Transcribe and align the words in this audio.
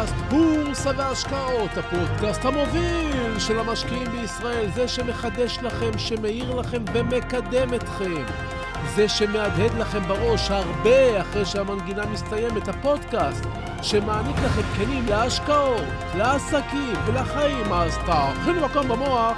פודקאסט 0.00 0.14
בורסה 0.30 0.90
והשקעות, 0.96 1.70
הפודקאסט 1.76 2.44
המוביל 2.44 3.38
של 3.38 3.58
המשקיעים 3.58 4.10
בישראל, 4.12 4.70
זה 4.74 4.88
שמחדש 4.88 5.58
לכם, 5.62 5.98
שמאיר 5.98 6.54
לכם 6.54 6.84
ומקדם 6.92 7.74
אתכם. 7.74 8.24
זה 8.94 9.08
שמהדהד 9.08 9.74
לכם 9.78 10.02
בראש 10.02 10.50
הרבה 10.50 11.20
אחרי 11.20 11.44
שהמנגינה 11.46 12.06
מסתיימת, 12.06 12.68
הפודקאסט 12.68 13.44
שמעניק 13.82 14.36
לכם 14.36 14.62
כלים 14.76 15.06
להשקעות, 15.08 15.84
לעסקים 16.16 16.94
ולחיים, 17.06 17.72
אז 17.72 17.98
תאכינו 18.06 18.60
מקום 18.60 18.88
במוח, 18.88 19.36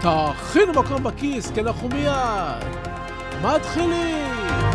תאכינו 0.00 0.72
מקום 0.72 1.02
בכיס, 1.02 1.50
כי 1.50 1.60
אנחנו 1.60 1.88
מיד 1.88 2.64
מתחילים! 3.42 4.73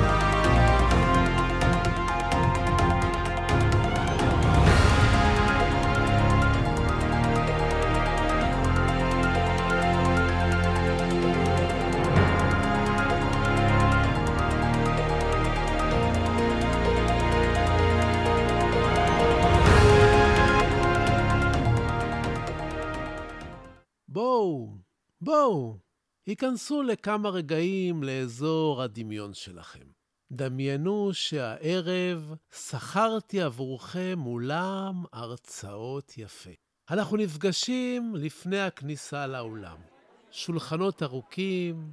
בואו, 25.29 25.77
היכנסו 26.25 26.83
לכמה 26.83 27.30
רגעים 27.30 28.03
לאזור 28.03 28.81
הדמיון 28.81 29.33
שלכם. 29.33 29.85
דמיינו 30.31 31.09
שהערב 31.13 32.33
שכרתי 32.52 33.41
עבורכם 33.41 34.19
אולם 34.25 35.03
הרצאות 35.13 36.17
יפה. 36.17 36.50
אנחנו 36.89 37.17
נפגשים 37.17 38.16
לפני 38.16 38.59
הכניסה 38.59 39.27
לאולם. 39.27 39.77
שולחנות 40.31 41.03
ארוכים, 41.03 41.91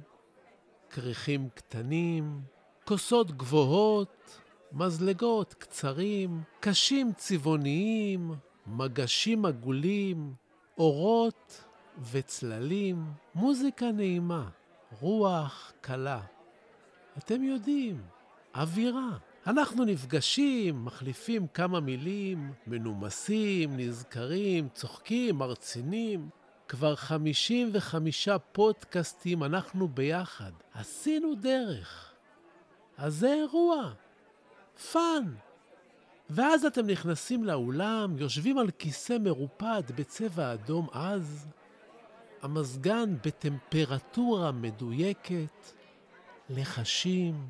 כריכים 0.89 1.49
קטנים, 1.49 2.41
כוסות 2.85 3.31
גבוהות, 3.31 4.39
מזלגות 4.71 5.53
קצרים, 5.53 6.41
קשים 6.59 7.11
צבעוניים, 7.17 8.31
מגשים 8.67 9.45
עגולים, 9.45 10.33
אורות 10.77 11.66
וצללים, 12.11 13.05
מוזיקה 13.35 13.91
נעימה, 13.91 14.49
רוח 15.01 15.73
קלה. 15.81 16.21
אתם 17.17 17.43
יודעים, 17.43 18.01
אווירה. 18.55 19.17
אנחנו 19.47 19.85
נפגשים, 19.85 20.85
מחליפים 20.85 21.47
כמה 21.47 21.79
מילים, 21.79 22.53
מנומסים, 22.67 23.77
נזכרים, 23.77 24.69
צוחקים, 24.73 25.35
מרצינים. 25.35 26.29
כבר 26.67 26.95
55 26.95 28.29
פודקאסטים 28.51 29.43
אנחנו 29.43 29.87
ביחד. 29.87 30.51
עשינו 30.73 31.35
דרך. 31.35 32.13
אז 32.97 33.15
זה 33.15 33.33
אירוע. 33.33 33.91
fun. 34.91 35.33
ואז 36.29 36.65
אתם 36.65 36.87
נכנסים 36.87 37.43
לאולם, 37.43 38.17
יושבים 38.17 38.57
על 38.57 38.71
כיסא 38.71 39.17
מרופד 39.19 39.83
בצבע 39.95 40.53
אדום 40.53 40.87
עז, 40.91 41.47
המזגן 42.41 43.15
בטמפרטורה 43.25 44.51
מדויקת, 44.51 45.73
לחשים, 46.49 47.49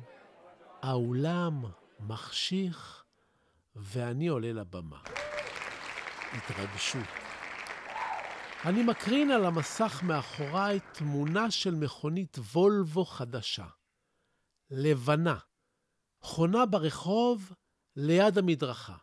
האולם 0.82 1.64
מחשיך, 2.00 3.04
ואני 3.76 4.28
עולה 4.28 4.52
לבמה. 4.52 4.98
התרגשות. 6.32 7.06
אני 8.64 8.82
מקרין 8.82 9.30
על 9.30 9.44
המסך 9.44 10.02
מאחוריי 10.02 10.80
תמונה 10.92 11.50
של 11.50 11.74
מכונית 11.74 12.38
וולבו 12.38 13.04
חדשה. 13.04 13.66
לבנה. 14.70 15.36
חונה 16.20 16.66
ברחוב 16.66 17.52
ליד 17.96 18.38
המדרכה. 18.38 18.96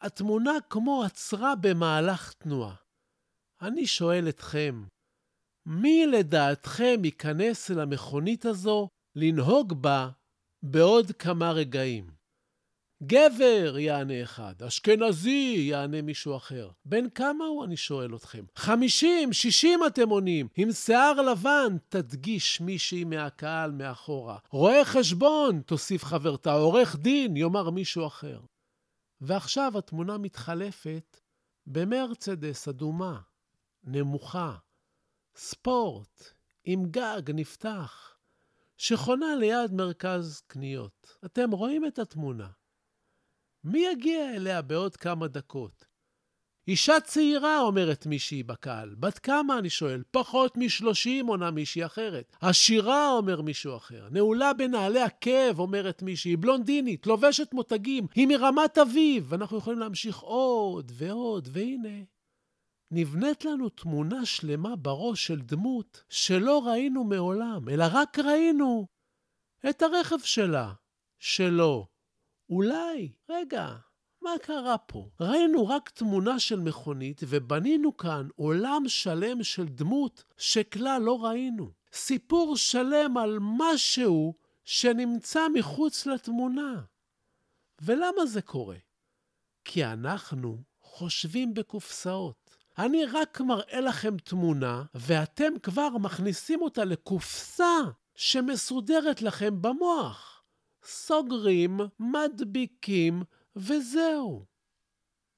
התמונה 0.00 0.52
כמו 0.70 1.02
עצרה 1.04 1.54
במהלך 1.60 2.32
תנועה. 2.32 2.87
אני 3.62 3.86
שואל 3.86 4.28
אתכם, 4.28 4.84
מי 5.66 6.06
לדעתכם 6.06 7.04
ייכנס 7.04 7.70
אל 7.70 7.80
המכונית 7.80 8.44
הזו 8.44 8.88
לנהוג 9.16 9.82
בה 9.82 10.10
בעוד 10.62 11.12
כמה 11.12 11.52
רגעים? 11.52 12.10
גבר, 13.02 13.78
יענה 13.78 14.22
אחד. 14.22 14.62
אשכנזי, 14.62 15.56
יענה 15.70 16.02
מישהו 16.02 16.36
אחר. 16.36 16.70
בן 16.84 17.10
כמה 17.10 17.44
הוא, 17.44 17.64
אני 17.64 17.76
שואל 17.76 18.14
אתכם? 18.14 18.44
חמישים, 18.56 19.32
שישים 19.32 19.80
אתם 19.86 20.08
עונים. 20.08 20.48
עם 20.56 20.72
שיער 20.72 21.12
לבן, 21.12 21.76
תדגיש 21.88 22.60
מישהי 22.60 23.04
מהקהל 23.04 23.70
מאחורה. 23.70 24.38
רואה 24.50 24.84
חשבון, 24.84 25.60
תוסיף 25.60 26.04
חברתה. 26.04 26.52
עורך 26.52 26.96
דין, 26.96 27.36
יאמר 27.36 27.70
מישהו 27.70 28.06
אחר. 28.06 28.40
ועכשיו 29.20 29.78
התמונה 29.78 30.18
מתחלפת 30.18 31.20
במרצדס 31.66 32.68
אדומה, 32.68 33.20
נמוכה, 33.84 34.56
ספורט, 35.36 36.22
עם 36.64 36.84
גג 36.90 37.22
נפתח, 37.34 38.16
שחונה 38.76 39.36
ליד 39.36 39.72
מרכז 39.72 40.40
קניות. 40.46 41.16
אתם 41.24 41.50
רואים 41.50 41.86
את 41.86 41.98
התמונה. 41.98 42.48
מי 43.64 43.86
יגיע 43.92 44.36
אליה 44.36 44.62
בעוד 44.62 44.96
כמה 44.96 45.28
דקות? 45.28 45.84
אישה 46.68 47.00
צעירה, 47.00 47.60
אומרת 47.60 48.06
מישהי 48.06 48.42
בקהל. 48.42 48.94
בת 48.94 49.18
כמה, 49.18 49.58
אני 49.58 49.70
שואל? 49.70 50.02
פחות 50.10 50.56
משלושים, 50.56 51.26
עונה 51.26 51.50
מישהי 51.50 51.86
אחרת. 51.86 52.36
עשירה, 52.40 53.10
אומר 53.10 53.40
מישהו 53.40 53.76
אחר. 53.76 54.08
נעולה 54.10 54.52
בנעלי 54.52 55.00
עקב, 55.00 55.60
אומרת 55.60 56.02
מישהי. 56.02 56.36
בלונדינית, 56.36 57.06
לובשת 57.06 57.52
מותגים, 57.52 58.06
היא 58.14 58.26
מרמת 58.26 58.78
אביב. 58.78 59.26
ואנחנו 59.28 59.58
יכולים 59.58 59.78
להמשיך 59.78 60.18
עוד 60.18 60.92
ועוד, 60.94 61.48
והנה, 61.52 61.98
נבנית 62.90 63.44
לנו 63.44 63.68
תמונה 63.68 64.26
שלמה 64.26 64.76
בראש 64.76 65.26
של 65.26 65.40
דמות 65.40 66.02
שלא 66.08 66.66
ראינו 66.66 67.04
מעולם, 67.04 67.68
אלא 67.68 67.84
רק 67.92 68.18
ראינו 68.18 68.86
את 69.70 69.82
הרכב 69.82 70.18
שלה, 70.18 70.72
שלו. 71.18 71.86
אולי, 72.50 73.12
רגע, 73.28 73.76
מה 74.22 74.30
קרה 74.42 74.78
פה? 74.78 75.08
ראינו 75.20 75.68
רק 75.68 75.90
תמונה 75.90 76.40
של 76.40 76.60
מכונית 76.60 77.20
ובנינו 77.28 77.96
כאן 77.96 78.28
עולם 78.36 78.82
שלם 78.88 79.42
של 79.42 79.68
דמות 79.68 80.24
שכלל 80.36 81.02
לא 81.02 81.24
ראינו. 81.24 81.72
סיפור 81.92 82.56
שלם 82.56 83.16
על 83.16 83.38
משהו 83.40 84.34
שנמצא 84.64 85.40
מחוץ 85.54 86.06
לתמונה. 86.06 86.82
ולמה 87.80 88.26
זה 88.26 88.42
קורה? 88.42 88.76
כי 89.64 89.84
אנחנו 89.84 90.62
חושבים 90.80 91.54
בקופסאות. 91.54 92.47
אני 92.78 93.04
רק 93.04 93.40
מראה 93.40 93.80
לכם 93.80 94.16
תמונה, 94.16 94.82
ואתם 94.94 95.58
כבר 95.62 95.88
מכניסים 95.88 96.62
אותה 96.62 96.84
לקופסה 96.84 97.78
שמסודרת 98.14 99.22
לכם 99.22 99.62
במוח. 99.62 100.42
סוגרים, 100.84 101.80
מדביקים, 102.00 103.22
וזהו. 103.56 104.46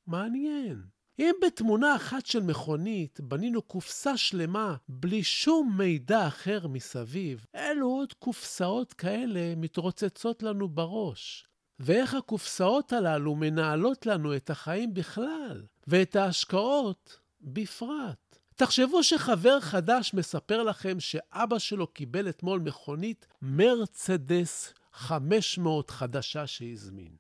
מעניין. 0.07 0.83
אם 1.19 1.35
בתמונה 1.43 1.97
אחת 1.97 2.27
של 2.27 2.43
מכונית 2.43 3.21
בנינו 3.21 3.63
קופסה 3.63 4.17
שלמה 4.17 4.77
בלי 4.89 5.23
שום 5.23 5.75
מידע 5.79 6.27
אחר 6.27 6.67
מסביב, 6.69 7.47
אלו 7.55 7.87
עוד 7.87 8.13
קופסאות 8.13 8.93
כאלה 8.93 9.55
מתרוצצות 9.57 10.43
לנו 10.43 10.69
בראש. 10.69 11.47
ואיך 11.79 12.15
הקופסאות 12.15 12.93
הללו 12.93 13.37
מנהלות 13.37 14.07
לנו 14.07 14.37
את 14.37 14.51
החיים 14.51 14.95
בכלל, 14.95 15.63
ואת 15.87 16.17
ההשקעות 16.17 17.20
בפרט. 17.41 18.39
תחשבו 18.55 19.03
שחבר 19.03 19.61
חדש 19.61 20.15
מספר 20.15 20.63
לכם 20.63 21.01
שאבא 21.01 21.59
שלו 21.59 21.87
קיבל 21.87 22.29
אתמול 22.29 22.61
מכונית 22.61 23.27
מרצדס 23.43 24.75
500 24.93 25.91
חדשה 25.91 26.47
שהזמין. 26.47 27.17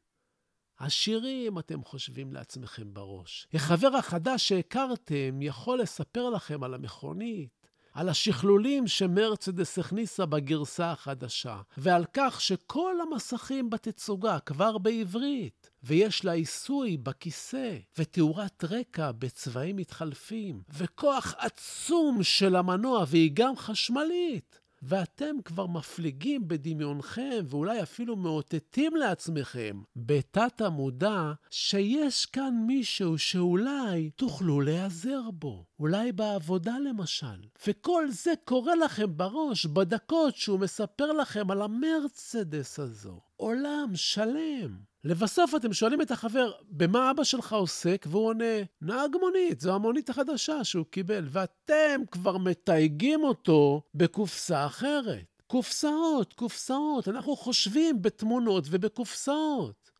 עשירים, 0.76 1.58
אתם 1.58 1.84
חושבים 1.84 2.32
לעצמכם 2.32 2.94
בראש. 2.94 3.46
החבר 3.54 3.96
החדש 3.96 4.48
שהכרתם 4.48 5.42
יכול 5.42 5.80
לספר 5.80 6.30
לכם 6.30 6.64
על 6.64 6.74
המכונית, 6.74 7.59
על 7.92 8.08
השכלולים 8.08 8.86
שמרצדס 8.86 9.78
הכניסה 9.78 10.26
בגרסה 10.26 10.90
החדשה, 10.90 11.60
ועל 11.76 12.04
כך 12.12 12.40
שכל 12.40 12.94
המסכים 13.00 13.70
בתצוגה 13.70 14.38
כבר 14.38 14.78
בעברית, 14.78 15.70
ויש 15.82 16.24
לה 16.24 16.32
עיסוי 16.32 16.96
בכיסא, 16.96 17.76
ותאורת 17.98 18.64
רקע 18.64 19.12
בצבעים 19.12 19.76
מתחלפים, 19.76 20.62
וכוח 20.74 21.34
עצום 21.38 22.22
של 22.22 22.56
המנוע, 22.56 23.04
והיא 23.08 23.30
גם 23.34 23.56
חשמלית. 23.56 24.60
ואתם 24.82 25.36
כבר 25.44 25.66
מפליגים 25.66 26.48
בדמיונכם, 26.48 27.44
ואולי 27.48 27.82
אפילו 27.82 28.16
מאותתים 28.16 28.96
לעצמכם, 28.96 29.82
בתת 29.96 30.60
המודע, 30.60 31.32
שיש 31.50 32.26
כאן 32.26 32.54
מישהו 32.66 33.18
שאולי 33.18 34.10
תוכלו 34.10 34.60
להיעזר 34.60 35.30
בו. 35.30 35.64
אולי 35.80 36.12
בעבודה 36.12 36.74
למשל. 36.78 37.40
וכל 37.66 38.10
זה 38.10 38.32
קורה 38.44 38.74
לכם 38.74 39.16
בראש 39.16 39.66
בדקות 39.66 40.36
שהוא 40.36 40.60
מספר 40.60 41.12
לכם 41.12 41.50
על 41.50 41.62
המרצדס 41.62 42.78
הזו. 42.78 43.20
עולם 43.40 43.90
שלם. 43.94 44.78
לבסוף 45.04 45.54
אתם 45.56 45.72
שואלים 45.72 46.02
את 46.02 46.10
החבר, 46.10 46.52
במה 46.68 47.10
אבא 47.10 47.24
שלך 47.24 47.52
עוסק? 47.52 48.06
והוא 48.10 48.26
עונה, 48.26 48.54
נהג 48.80 49.16
מונית, 49.20 49.60
זו 49.60 49.74
המונית 49.74 50.10
החדשה 50.10 50.64
שהוא 50.64 50.86
קיבל. 50.90 51.26
ואתם 51.30 52.00
כבר 52.10 52.38
מתייגים 52.38 53.24
אותו 53.24 53.82
בקופסה 53.94 54.66
אחרת. 54.66 55.42
קופסאות, 55.46 56.32
קופסאות. 56.32 57.08
אנחנו 57.08 57.36
חושבים 57.36 58.02
בתמונות 58.02 58.64
ובקופסאות. 58.70 59.90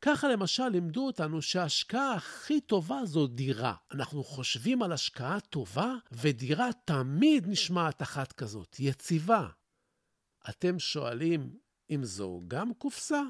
ככה 0.00 0.28
למשל 0.28 0.68
לימדו 0.68 1.06
אותנו 1.06 1.42
שההשקעה 1.42 2.14
הכי 2.14 2.60
טובה 2.60 3.04
זו 3.04 3.26
דירה. 3.26 3.74
אנחנו 3.92 4.24
חושבים 4.24 4.82
על 4.82 4.92
השקעה 4.92 5.40
טובה, 5.40 5.94
ודירה 6.12 6.70
תמיד 6.84 7.48
נשמעת 7.48 8.02
אחת 8.02 8.32
כזאת, 8.32 8.76
יציבה. 8.78 9.48
אתם 10.50 10.78
שואלים 10.78 11.65
אם 11.90 12.04
זו 12.04 12.40
גם 12.48 12.72
קופסה? 12.78 13.20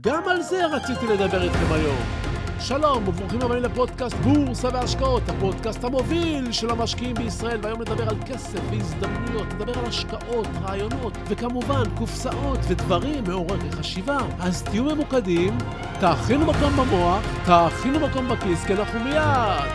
גם 0.00 0.28
על 0.28 0.42
זה 0.42 0.66
רציתי 0.66 1.06
לדבר 1.06 1.42
איתכם 1.42 1.72
היום. 1.72 2.30
שלום 2.60 3.08
וברוכים 3.08 3.42
הבאים 3.42 3.62
לפודקאסט 3.62 4.16
בורסה 4.16 4.68
והשקעות, 4.72 5.22
הפודקאסט 5.28 5.84
המוביל 5.84 6.52
של 6.52 6.70
המשקיעים 6.70 7.14
בישראל, 7.14 7.60
והיום 7.62 7.80
נדבר 7.80 8.08
על 8.08 8.16
כסף 8.26 8.60
והזדמנויות, 8.70 9.46
נדבר 9.54 9.78
על 9.78 9.84
השקעות, 9.84 10.46
רעיונות, 10.62 11.12
וכמובן 11.28 11.82
קופסאות 11.98 12.58
ודברים 12.68 13.24
מעוררי 13.24 13.72
חשיבה. 13.72 14.18
אז 14.40 14.62
תהיו 14.62 14.84
ממוקדים, 14.84 15.58
תאכינו 16.00 16.46
מקום 16.46 16.72
במוח, 16.76 17.24
תאכינו 17.46 18.00
מקום 18.00 18.28
בכיס, 18.28 18.64
כי 18.64 18.72
אנחנו 18.72 19.00
מיד 19.00 19.70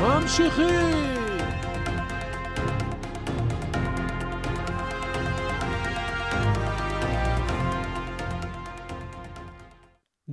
ממשיכים. 0.00 1.19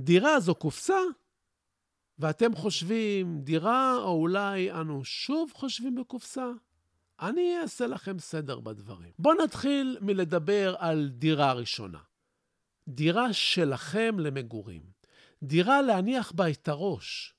דירה 0.08 0.40
זו 0.40 0.54
קופסה, 0.54 1.00
ואתם 2.18 2.54
חושבים 2.54 3.40
דירה, 3.40 3.96
או 3.96 4.12
אולי 4.20 4.72
אנו 4.72 5.04
שוב 5.04 5.52
חושבים 5.54 5.94
בקופסה? 5.94 6.46
אני 7.20 7.58
אעשה 7.62 7.86
לכם 7.86 8.18
סדר 8.18 8.60
בדברים. 8.60 9.12
בואו 9.18 9.34
נתחיל 9.44 9.98
מלדבר 10.00 10.74
על 10.78 11.08
דירה 11.12 11.52
ראשונה. 11.52 11.98
דירה 12.88 13.32
שלכם 13.32 14.16
למגורים. 14.18 14.82
דירה 15.42 15.82
להניח 15.82 16.32
בה 16.32 16.50
את 16.50 16.68
הראש, 16.68 17.34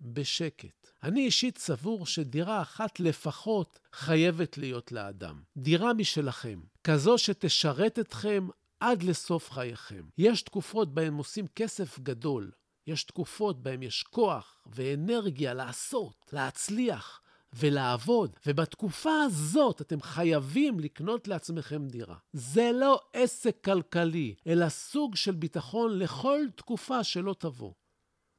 בשקט. 0.00 0.90
אני 1.02 1.24
אישית 1.24 1.58
סבור 1.58 2.06
שדירה 2.06 2.62
אחת 2.62 3.00
לפחות 3.00 3.78
חייבת 3.92 4.58
להיות 4.58 4.92
לאדם. 4.92 5.42
דירה 5.56 5.94
משלכם, 5.94 6.60
כזו 6.84 7.18
שתשרת 7.18 7.98
אתכם 7.98 8.48
עד 8.80 9.02
לסוף 9.02 9.50
חייכם. 9.50 10.08
יש 10.18 10.42
תקופות 10.42 10.94
בהן 10.94 11.14
עושים 11.14 11.46
כסף 11.46 11.98
גדול. 11.98 12.50
יש 12.86 13.04
תקופות 13.04 13.62
בהן 13.62 13.82
יש 13.82 14.02
כוח 14.02 14.62
ואנרגיה 14.66 15.54
לעשות, 15.54 16.30
להצליח 16.32 17.20
ולעבוד, 17.52 18.36
ובתקופה 18.46 19.22
הזאת 19.26 19.80
אתם 19.80 20.00
חייבים 20.00 20.80
לקנות 20.80 21.28
לעצמכם 21.28 21.88
דירה. 21.88 22.16
זה 22.32 22.70
לא 22.74 23.00
עסק 23.12 23.64
כלכלי, 23.64 24.34
אלא 24.46 24.68
סוג 24.68 25.16
של 25.16 25.34
ביטחון 25.34 25.98
לכל 25.98 26.40
תקופה 26.56 27.04
שלא 27.04 27.34
תבוא. 27.38 27.72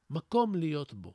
מקום 0.09 0.55
להיות 0.55 0.93
בו. 0.93 1.13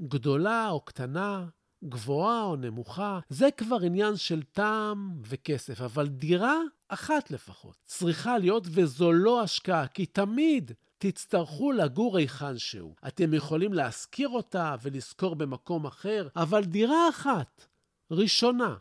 גדולה 0.00 0.70
או 0.70 0.80
קטנה, 0.80 1.46
גבוהה 1.84 2.42
או 2.42 2.56
נמוכה, 2.56 3.18
זה 3.28 3.48
כבר 3.56 3.78
עניין 3.82 4.16
של 4.16 4.42
טעם 4.42 5.20
וכסף, 5.22 5.80
אבל 5.80 6.08
דירה 6.08 6.56
אחת 6.88 7.30
לפחות 7.30 7.76
צריכה 7.84 8.38
להיות, 8.38 8.66
וזו 8.70 9.12
לא 9.12 9.42
השקעה, 9.42 9.86
כי 9.86 10.06
תמיד 10.06 10.72
תצטרכו 10.98 11.72
לגור 11.72 12.16
היכן 12.16 12.58
שהוא. 12.58 12.94
אתם 13.08 13.34
יכולים 13.34 13.72
להשכיר 13.72 14.28
אותה 14.28 14.74
ולשכור 14.82 15.36
במקום 15.36 15.86
אחר, 15.86 16.28
אבל 16.36 16.64
דירה 16.64 17.08
אחת, 17.08 17.66
ראשונה, 18.10 18.76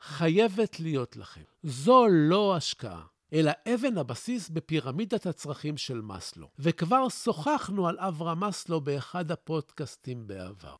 חייבת 0.00 0.80
להיות 0.80 1.16
לכם. 1.16 1.42
זו 1.62 2.06
לא 2.08 2.56
השקעה. 2.56 3.02
אלא 3.32 3.52
אבן 3.74 3.98
הבסיס 3.98 4.48
בפירמידת 4.48 5.26
הצרכים 5.26 5.76
של 5.76 6.00
מאסלו. 6.00 6.48
וכבר 6.58 7.08
שוחחנו 7.08 7.88
על 7.88 7.98
אברהם 7.98 8.40
מאסלו 8.40 8.80
באחד 8.80 9.30
הפודקאסטים 9.30 10.26
בעבר. 10.26 10.76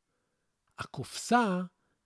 הקופסה 0.81 1.63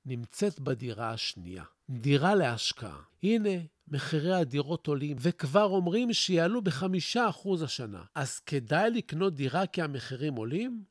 נמצאת 0.06 0.61
בדירה 0.61 1.11
השנייה, 1.11 1.65
דירה 1.91 2.35
להשקעה. 2.35 3.03
הנה, 3.23 3.50
מחירי 3.88 4.35
הדירות 4.35 4.87
עולים, 4.87 5.17
וכבר 5.21 5.65
אומרים 5.65 6.12
שיעלו 6.12 6.62
בחמישה 6.62 7.29
אחוז 7.29 7.62
השנה. 7.62 8.05
אז 8.15 8.41
כדאי 8.41 8.91
לקנות 8.91 9.35
דירה 9.35 9.67
כי 9.67 9.82
המחירים 9.82 10.35
עולים? 10.35 10.85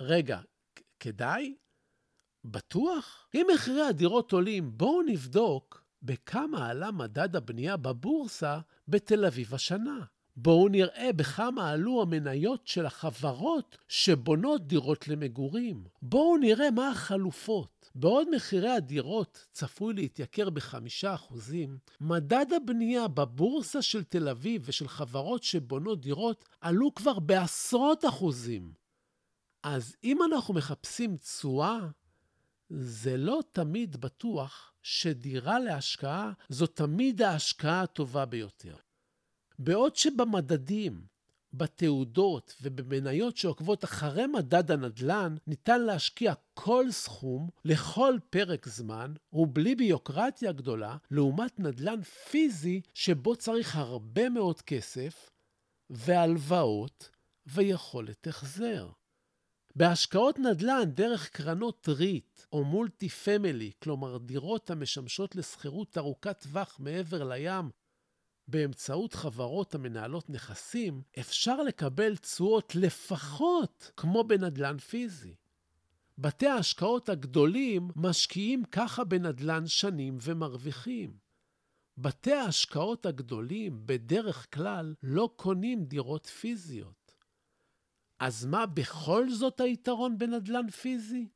רגע, 0.00 0.40
כדאי? 1.00 1.54
בטוח? 2.44 3.28
אם 3.34 3.46
מחירי 3.54 3.82
הדירות 3.82 4.32
עולים, 4.32 4.78
בואו 4.78 5.02
נבדוק 5.02 5.84
בכמה 6.02 6.68
עלה 6.68 6.90
מדד 6.90 7.36
הבנייה 7.36 7.76
בבורסה 7.76 8.60
בתל 8.88 9.24
אביב 9.24 9.54
השנה. 9.54 10.04
בואו 10.40 10.68
נראה 10.68 11.10
בכמה 11.16 11.70
עלו 11.70 12.02
המניות 12.02 12.66
של 12.66 12.86
החברות 12.86 13.78
שבונות 13.88 14.66
דירות 14.66 15.08
למגורים. 15.08 15.84
בואו 16.02 16.36
נראה 16.36 16.70
מה 16.70 16.90
החלופות. 16.90 17.90
בעוד 17.94 18.28
מחירי 18.34 18.70
הדירות 18.70 19.46
צפוי 19.52 19.94
להתייקר 19.94 20.50
בחמישה 20.50 21.14
אחוזים, 21.14 21.78
מדד 22.00 22.46
הבנייה 22.56 23.08
בבורסה 23.08 23.82
של 23.82 24.04
תל 24.04 24.28
אביב 24.28 24.62
ושל 24.64 24.88
חברות 24.88 25.42
שבונות 25.42 26.00
דירות 26.00 26.44
עלו 26.60 26.94
כבר 26.94 27.18
בעשרות 27.18 28.04
אחוזים. 28.04 28.72
אז 29.62 29.96
אם 30.04 30.18
אנחנו 30.22 30.54
מחפשים 30.54 31.16
תשואה, 31.16 31.78
זה 32.70 33.16
לא 33.16 33.40
תמיד 33.52 33.96
בטוח 33.96 34.72
שדירה 34.82 35.58
להשקעה 35.58 36.32
זו 36.48 36.66
תמיד 36.66 37.22
ההשקעה 37.22 37.82
הטובה 37.82 38.24
ביותר. 38.24 38.76
בעוד 39.58 39.96
שבמדדים, 39.96 41.00
בתעודות 41.52 42.54
ובמניות 42.62 43.36
שעוקבות 43.36 43.84
אחרי 43.84 44.26
מדד 44.26 44.70
הנדל"ן, 44.70 45.36
ניתן 45.46 45.80
להשקיע 45.80 46.34
כל 46.54 46.86
סכום 46.90 47.48
לכל 47.64 48.18
פרק 48.30 48.68
זמן, 48.68 49.14
ובלי 49.32 49.74
ביוקרטיה 49.74 50.52
גדולה, 50.52 50.96
לעומת 51.10 51.60
נדל"ן 51.60 52.02
פיזי 52.02 52.80
שבו 52.94 53.36
צריך 53.36 53.76
הרבה 53.76 54.28
מאוד 54.28 54.62
כסף, 54.62 55.30
והלוואות, 55.90 57.10
ויכולת 57.46 58.26
החזר. 58.26 58.88
בהשקעות 59.76 60.38
נדל"ן 60.38 60.90
דרך 60.94 61.28
קרנות 61.28 61.88
REIT 61.88 62.40
או 62.52 62.64
multi 62.64 63.08
family, 63.08 63.70
כלומר 63.82 64.18
דירות 64.18 64.70
המשמשות 64.70 65.36
לשכירות 65.36 65.98
ארוכת 65.98 66.40
טווח 66.40 66.76
מעבר 66.80 67.24
לים, 67.24 67.70
באמצעות 68.48 69.14
חברות 69.14 69.74
המנהלות 69.74 70.30
נכסים, 70.30 71.02
אפשר 71.18 71.62
לקבל 71.62 72.16
תשואות 72.16 72.74
לפחות 72.74 73.90
כמו 73.96 74.24
בנדל"ן 74.24 74.78
פיזי. 74.78 75.34
בתי 76.18 76.46
ההשקעות 76.46 77.08
הגדולים 77.08 77.90
משקיעים 77.96 78.64
ככה 78.64 79.04
בנדל"ן 79.04 79.66
שנים 79.66 80.18
ומרוויחים. 80.22 81.16
בתי 81.98 82.32
ההשקעות 82.32 83.06
הגדולים 83.06 83.86
בדרך 83.86 84.54
כלל 84.54 84.94
לא 85.02 85.30
קונים 85.36 85.84
דירות 85.84 86.26
פיזיות. 86.26 87.14
אז 88.18 88.44
מה 88.44 88.66
בכל 88.66 89.30
זאת 89.30 89.60
היתרון 89.60 90.18
בנדל"ן 90.18 90.70
פיזי? 90.70 91.28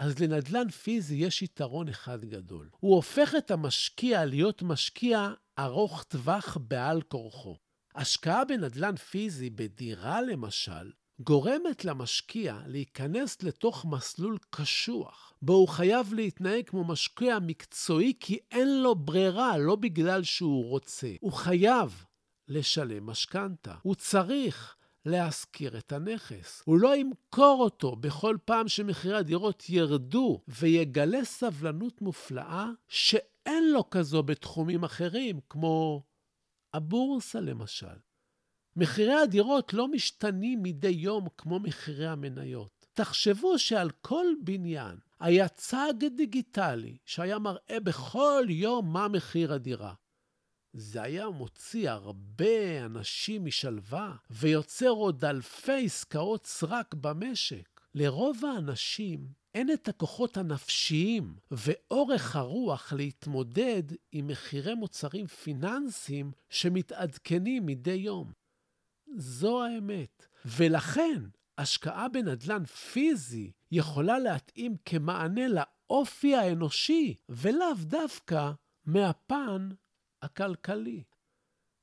אז 0.00 0.18
לנדל"ן 0.18 0.68
פיזי 0.68 1.14
יש 1.14 1.42
יתרון 1.42 1.88
אחד 1.88 2.24
גדול. 2.24 2.68
הוא 2.80 2.94
הופך 2.94 3.34
את 3.38 3.50
המשקיע 3.50 4.24
להיות 4.24 4.62
משקיע 4.62 5.30
ארוך 5.58 6.02
טווח 6.02 6.56
בעל 6.60 7.02
כורחו. 7.02 7.56
השקעה 7.94 8.44
בנדל"ן 8.44 8.96
פיזי, 8.96 9.50
בדירה 9.50 10.22
למשל, 10.22 10.90
גורמת 11.20 11.84
למשקיע 11.84 12.60
להיכנס 12.66 13.42
לתוך 13.42 13.84
מסלול 13.84 14.38
קשוח, 14.50 15.32
בו 15.42 15.52
הוא 15.52 15.68
חייב 15.68 16.14
להתנהג 16.14 16.68
כמו 16.68 16.84
משקיע 16.84 17.38
מקצועי 17.38 18.12
כי 18.20 18.38
אין 18.50 18.82
לו 18.82 18.94
ברירה, 18.94 19.58
לא 19.58 19.76
בגלל 19.76 20.22
שהוא 20.22 20.68
רוצה. 20.68 21.12
הוא 21.20 21.32
חייב 21.32 22.04
לשלם 22.48 23.06
משכנתה. 23.06 23.74
הוא 23.82 23.94
צריך 23.94 24.76
להשכיר 25.06 25.78
את 25.78 25.92
הנכס. 25.92 26.62
הוא 26.64 26.78
לא 26.78 26.96
ימכור 26.96 27.62
אותו 27.62 27.96
בכל 27.96 28.36
פעם 28.44 28.68
שמחירי 28.68 29.16
הדירות 29.16 29.64
ירדו, 29.68 30.40
ויגלה 30.48 31.24
סבלנות 31.24 32.02
מופלאה. 32.02 32.66
שאין 32.88 33.72
לו 33.72 33.90
כזו 33.90 34.22
בתחומים 34.22 34.84
אחרים, 34.84 35.40
כמו 35.48 36.02
הבורסה 36.74 37.40
למשל. 37.40 37.96
מחירי 38.76 39.14
הדירות 39.14 39.74
לא 39.74 39.88
משתנים 39.88 40.62
מדי 40.62 40.88
יום 40.88 41.26
כמו 41.36 41.58
מחירי 41.58 42.06
המניות. 42.06 42.86
תחשבו 42.92 43.58
שעל 43.58 43.90
כל 43.90 44.26
בניין 44.44 44.98
היה 45.20 45.48
צג 45.48 45.94
דיגיטלי 46.16 46.98
שהיה 47.04 47.38
מראה 47.38 47.80
בכל 47.82 48.44
יום 48.48 48.92
מה 48.92 49.08
מחיר 49.08 49.52
הדירה. 49.52 49.94
זה 50.72 51.02
היה 51.02 51.28
מוציא 51.28 51.90
הרבה 51.90 52.84
אנשים 52.84 53.44
משלווה 53.44 54.16
ויוצר 54.30 54.88
עוד 54.88 55.24
אלפי 55.24 55.84
עסקאות 55.84 56.46
סרק 56.46 56.94
במשק. 56.94 57.80
לרוב 57.94 58.44
האנשים 58.44 59.28
אין 59.54 59.72
את 59.72 59.88
הכוחות 59.88 60.36
הנפשיים 60.36 61.34
ואורך 61.50 62.36
הרוח 62.36 62.92
להתמודד 62.92 63.82
עם 64.12 64.26
מחירי 64.26 64.74
מוצרים 64.74 65.26
פיננסיים 65.26 66.32
שמתעדכנים 66.50 67.66
מדי 67.66 67.90
יום. 67.90 68.32
זו 69.16 69.64
האמת. 69.64 70.26
ולכן, 70.44 71.22
השקעה 71.58 72.08
בנדל"ן 72.08 72.64
פיזי 72.64 73.50
יכולה 73.70 74.18
להתאים 74.18 74.76
כמענה 74.84 75.48
לאופי 75.48 76.36
האנושי, 76.36 77.14
ולאו 77.28 77.74
דווקא 77.80 78.52
מהפן 78.86 79.68
הכלכלי. 80.22 81.02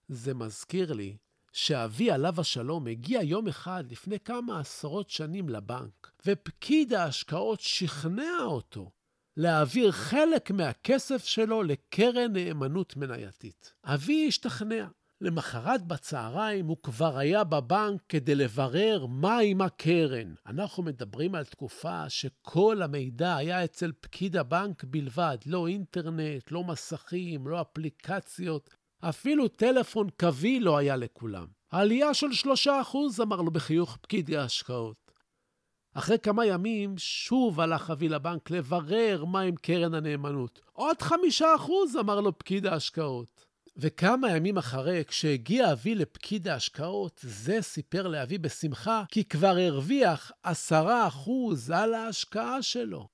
זה 0.07 0.33
מזכיר 0.33 0.93
לי 0.93 1.17
שאבי 1.51 2.11
עליו 2.11 2.41
השלום 2.41 2.87
הגיע 2.87 3.21
יום 3.21 3.47
אחד 3.47 3.91
לפני 3.91 4.19
כמה 4.19 4.59
עשרות 4.59 5.09
שנים 5.09 5.49
לבנק, 5.49 6.11
ופקיד 6.25 6.93
ההשקעות 6.93 7.59
שכנע 7.61 8.37
אותו 8.41 8.91
להעביר 9.37 9.91
חלק 9.91 10.51
מהכסף 10.51 11.25
שלו 11.25 11.63
לקרן 11.63 12.33
נאמנות 12.33 12.97
מנייתית. 12.97 13.73
אבי 13.83 14.27
השתכנע. 14.27 14.87
למחרת 15.21 15.87
בצהריים 15.87 16.67
הוא 16.67 16.77
כבר 16.83 17.17
היה 17.17 17.43
בבנק 17.43 18.01
כדי 18.09 18.35
לברר 18.35 19.05
מה 19.05 19.37
עם 19.37 19.61
הקרן. 19.61 20.33
אנחנו 20.45 20.83
מדברים 20.83 21.35
על 21.35 21.45
תקופה 21.45 22.09
שכל 22.09 22.81
המידע 22.81 23.35
היה 23.35 23.63
אצל 23.63 23.91
פקיד 24.01 24.37
הבנק 24.37 24.83
בלבד, 24.83 25.37
לא 25.45 25.67
אינטרנט, 25.67 26.51
לא 26.51 26.63
מסכים, 26.63 27.47
לא 27.47 27.61
אפליקציות, 27.61 28.69
אפילו 28.99 29.47
טלפון 29.47 30.07
קווי 30.19 30.59
לא 30.59 30.77
היה 30.77 30.95
לכולם. 30.95 31.47
עלייה 31.69 32.13
של 32.13 32.33
שלושה 32.33 32.81
אחוז, 32.81 33.21
אמר 33.21 33.41
לו 33.41 33.51
בחיוך 33.51 33.97
פקיד 34.01 34.33
ההשקעות. 34.33 35.11
אחרי 35.93 36.19
כמה 36.19 36.45
ימים 36.45 36.97
שוב 36.97 37.59
הלך 37.59 37.89
אבי 37.91 38.09
לבנק 38.09 38.49
לברר 38.49 39.25
מה 39.25 39.41
עם 39.41 39.55
קרן 39.55 39.93
הנאמנות. 39.93 40.61
עוד 40.73 41.01
חמישה 41.01 41.55
אחוז, 41.55 41.97
אמר 41.97 42.21
לו 42.21 42.37
פקיד 42.37 42.65
ההשקעות. 42.65 43.46
וכמה 43.79 44.31
ימים 44.31 44.57
אחרי, 44.57 45.03
כשהגיע 45.07 45.71
אבי 45.71 45.95
לפקיד 45.95 46.47
ההשקעות, 46.47 47.19
זה 47.23 47.61
סיפר 47.61 48.07
לאבי 48.07 48.37
בשמחה, 48.37 49.03
כי 49.11 49.23
כבר 49.23 49.57
הרוויח 49.57 50.31
עשרה 50.43 51.07
אחוז 51.07 51.71
על 51.71 51.93
ההשקעה 51.93 52.61
שלו. 52.61 53.07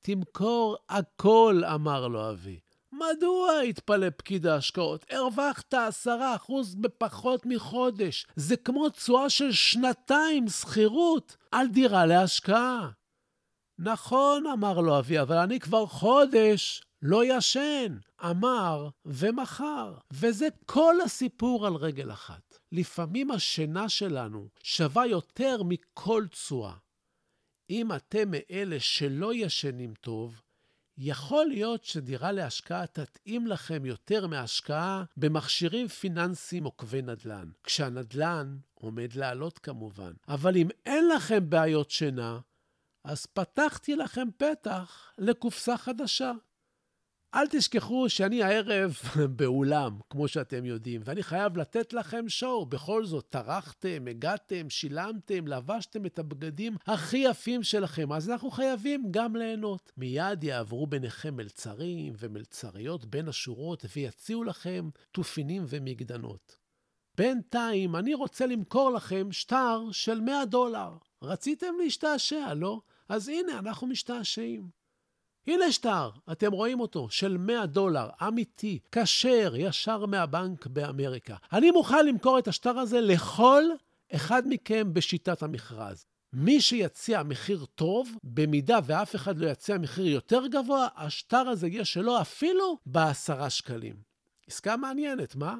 תמכור 0.00 0.76
הכל, 0.88 1.62
אמר 1.74 2.08
לו 2.08 2.30
אבי. 2.30 2.60
מדוע? 2.92 3.60
התפלא 3.60 4.06
פקיד 4.16 4.46
ההשקעות. 4.46 5.04
הרווחת 5.10 5.74
עשרה 5.74 6.36
אחוז 6.36 6.74
בפחות 6.74 7.46
מחודש. 7.46 8.26
זה 8.36 8.56
כמו 8.56 8.88
תשואה 8.88 9.30
של 9.30 9.52
שנתיים 9.52 10.48
שכירות 10.48 11.36
על 11.52 11.66
דירה 11.66 12.06
להשקעה. 12.06 12.90
נכון, 13.78 14.46
אמר 14.46 14.80
לו 14.80 14.98
אבי, 14.98 15.20
אבל 15.20 15.36
אני 15.36 15.60
כבר 15.60 15.86
חודש 15.86 16.82
לא 17.02 17.36
ישן, 17.36 17.98
אמר 18.24 18.88
ומכר. 19.04 19.94
וזה 20.12 20.48
כל 20.66 20.94
הסיפור 21.04 21.66
על 21.66 21.74
רגל 21.74 22.12
אחת. 22.12 22.58
לפעמים 22.72 23.30
השינה 23.30 23.88
שלנו 23.88 24.48
שווה 24.62 25.06
יותר 25.06 25.62
מכל 25.62 26.24
תשואה. 26.30 26.74
אם 27.70 27.92
אתם 27.92 28.30
מאלה 28.30 28.80
שלא 28.80 29.34
ישנים 29.34 29.94
טוב, 29.94 30.42
יכול 30.98 31.46
להיות 31.46 31.84
שדירה 31.84 32.32
להשקעה 32.32 32.86
תתאים 32.86 33.46
לכם 33.46 33.84
יותר 33.84 34.26
מהשקעה 34.26 35.04
במכשירים 35.16 35.88
פיננסיים 35.88 36.64
עוקבי 36.64 37.02
נדל"ן, 37.02 37.50
כשהנדל"ן 37.62 38.56
עומד 38.74 39.12
לעלות 39.14 39.58
כמובן. 39.58 40.12
אבל 40.28 40.56
אם 40.56 40.68
אין 40.86 41.08
לכם 41.08 41.50
בעיות 41.50 41.90
שינה, 41.90 42.38
אז 43.04 43.26
פתחתי 43.26 43.96
לכם 43.96 44.28
פתח 44.36 45.12
לקופסה 45.18 45.76
חדשה. 45.76 46.32
אל 47.34 47.46
תשכחו 47.50 48.08
שאני 48.08 48.42
הערב 48.42 48.98
באולם, 49.36 49.98
כמו 50.10 50.28
שאתם 50.28 50.64
יודעים, 50.64 51.00
ואני 51.04 51.22
חייב 51.22 51.56
לתת 51.56 51.92
לכם 51.92 52.28
שואו. 52.28 52.66
בכל 52.66 53.04
זאת, 53.04 53.26
טרחתם, 53.28 54.04
הגעתם, 54.10 54.70
שילמתם, 54.70 55.46
לבשתם 55.46 56.06
את 56.06 56.18
הבגדים 56.18 56.76
הכי 56.86 57.18
יפים 57.18 57.62
שלכם, 57.62 58.12
אז 58.12 58.30
אנחנו 58.30 58.50
חייבים 58.50 59.06
גם 59.10 59.36
ליהנות. 59.36 59.92
מיד 59.96 60.44
יעברו 60.44 60.86
ביניכם 60.86 61.36
מלצרים 61.36 62.12
ומלצריות 62.18 63.04
בין 63.04 63.28
השורות 63.28 63.84
ויציעו 63.96 64.44
לכם 64.44 64.88
תופינים 65.12 65.64
ומגדנות. 65.68 66.56
בינתיים, 67.16 67.96
אני 67.96 68.14
רוצה 68.14 68.46
למכור 68.46 68.90
לכם 68.90 69.32
שטר 69.32 69.82
של 69.92 70.20
100 70.20 70.44
דולר. 70.44 70.90
רציתם 71.22 71.74
להשתעשע, 71.82 72.54
לא? 72.54 72.80
אז 73.08 73.28
הנה, 73.28 73.58
אנחנו 73.58 73.86
משתעשעים. 73.86 74.85
הנה 75.46 75.72
שטר, 75.72 76.10
אתם 76.32 76.52
רואים 76.52 76.80
אותו, 76.80 77.10
של 77.10 77.36
100 77.36 77.66
דולר, 77.66 78.08
אמיתי, 78.28 78.78
כשר, 78.92 79.52
ישר 79.56 80.06
מהבנק 80.06 80.66
באמריקה. 80.66 81.36
אני 81.52 81.70
מוכן 81.70 82.06
למכור 82.06 82.38
את 82.38 82.48
השטר 82.48 82.78
הזה 82.78 83.00
לכל 83.00 83.62
אחד 84.14 84.42
מכם 84.46 84.94
בשיטת 84.94 85.42
המכרז. 85.42 86.06
מי 86.32 86.60
שיציע 86.60 87.22
מחיר 87.22 87.64
טוב, 87.74 88.10
במידה 88.24 88.78
ואף 88.84 89.14
אחד 89.14 89.38
לא 89.38 89.46
יציע 89.46 89.78
מחיר 89.78 90.06
יותר 90.06 90.46
גבוה, 90.46 90.88
השטר 90.96 91.48
הזה 91.48 91.68
יהיה 91.68 91.84
שלו 91.84 92.20
אפילו 92.20 92.78
בעשרה 92.86 93.50
שקלים. 93.50 93.96
עסקה 94.48 94.76
מעניינת, 94.76 95.36
מה? 95.36 95.54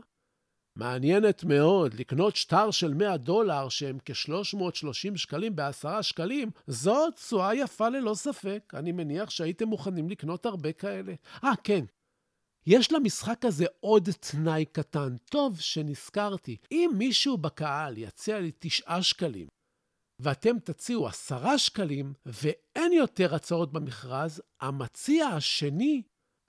מעניינת 0.77 1.45
מאוד, 1.45 1.95
לקנות 1.95 2.37
שטר 2.37 2.71
של 2.71 2.95
100 2.95 3.17
דולר, 3.17 3.69
שהם 3.69 3.99
כ-330 4.05 5.17
שקלים 5.17 5.57
בעשרה 5.57 6.03
שקלים, 6.03 6.51
זו 6.67 7.11
תשואה 7.11 7.55
יפה 7.55 7.89
ללא 7.89 8.15
ספק. 8.15 8.73
אני 8.75 8.93
מניח 8.93 9.31
שהייתם 9.31 9.69
מוכנים 9.69 10.09
לקנות 10.09 10.47
הרבה 10.47 10.73
כאלה. 10.73 11.15
אה, 11.45 11.53
כן. 11.65 11.85
יש 12.67 12.93
למשחק 12.93 13.45
הזה 13.45 13.67
עוד 13.81 14.09
תנאי 14.21 14.65
קטן. 14.65 15.17
טוב 15.31 15.61
שנזכרתי. 15.61 16.57
אם 16.73 16.91
מישהו 16.99 17.39
בקהל 17.39 17.99
יציע 17.99 18.41
לי 18.41 18.53
9 18.59 19.03
שקלים, 19.03 19.47
ואתם 20.23 20.59
תציעו 20.59 21.07
10 21.07 21.57
שקלים, 21.57 22.13
ואין 22.27 22.93
יותר 22.93 23.35
הצעות 23.35 23.73
במכרז, 23.73 24.43
המציע 24.61 25.27
השני 25.27 26.03